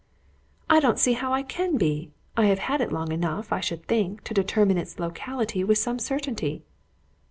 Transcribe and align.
"I 0.67 0.79
don't 0.79 0.97
see 0.97 1.13
how 1.13 1.31
I 1.31 1.43
can 1.43 1.77
be. 1.77 2.09
I 2.35 2.45
have 2.47 2.57
had 2.57 2.81
it 2.81 2.91
long 2.91 3.11
enough, 3.11 3.53
I 3.53 3.59
should 3.59 3.85
think, 3.85 4.23
to 4.23 4.33
determine 4.33 4.79
its 4.79 4.97
locality 4.97 5.63
with 5.63 5.77
some 5.77 5.99
certainty." 5.99 6.63